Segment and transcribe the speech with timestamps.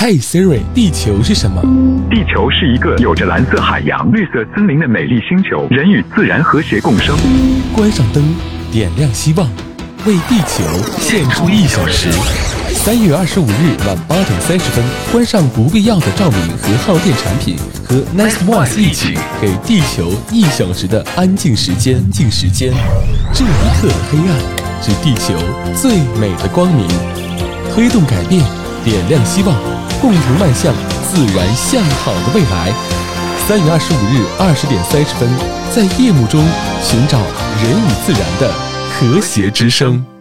[0.00, 1.60] 嘿，Siri，地球是什么？
[2.08, 7.16] 地球是一个有着蓝色海洋、绿色森林的美丽星球，人与自然和谐共生。
[7.74, 8.22] 关上灯，
[8.70, 9.44] 点亮希望，
[10.06, 10.62] 为地球
[11.00, 12.12] 献出一小时。
[12.72, 21.98] 三月二十五日晚八点三十分，关上不必要的照明和耗电产品，和 Nest Voice 一起给地球一小时的安静时间。
[22.12, 22.72] 静时间，
[23.34, 23.48] 这一
[23.80, 24.38] 刻的黑暗
[24.80, 25.34] 是地球
[25.74, 26.86] 最美的光明。
[27.74, 28.42] 推动改变，
[28.88, 29.54] 点亮希望，
[30.00, 30.72] 共同迈向
[31.04, 32.72] 自然向好的未来。
[33.46, 35.28] 三月二十五日二十点三十分，
[35.70, 36.42] 在夜幕中
[36.82, 38.50] 寻找人与自然的
[38.90, 40.17] 和谐之声。